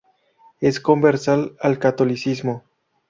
[0.61, 2.63] Es conversa al catolicismo.